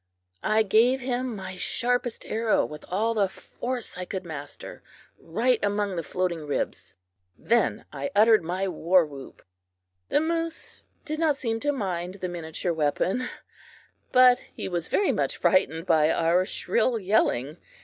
[0.41, 4.81] I gave him my sharpest arrow with all the force I could master,
[5.19, 6.95] right among the floating ribs.
[7.37, 9.43] Then I uttered my warwhoop.
[10.09, 13.29] The moose did not seem to mind the miniature weapon,
[14.11, 17.57] but he was very much frightened by our shrill yelling.